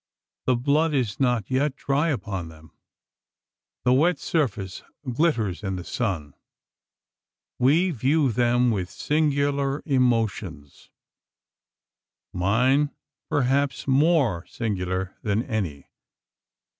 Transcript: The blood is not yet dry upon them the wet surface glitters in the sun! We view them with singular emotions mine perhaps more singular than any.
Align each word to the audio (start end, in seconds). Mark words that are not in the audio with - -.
The 0.47 0.55
blood 0.55 0.95
is 0.95 1.19
not 1.19 1.51
yet 1.51 1.75
dry 1.75 2.09
upon 2.09 2.47
them 2.47 2.71
the 3.83 3.93
wet 3.93 4.17
surface 4.17 4.81
glitters 5.07 5.61
in 5.61 5.75
the 5.75 5.83
sun! 5.83 6.33
We 7.59 7.91
view 7.91 8.31
them 8.31 8.71
with 8.71 8.89
singular 8.89 9.83
emotions 9.85 10.89
mine 12.33 12.89
perhaps 13.29 13.87
more 13.87 14.43
singular 14.47 15.15
than 15.21 15.43
any. 15.43 15.85